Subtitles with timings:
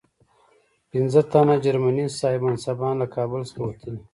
[0.91, 4.01] پنځه تنه جرمني صاحب منصبان له کابل څخه وتلي.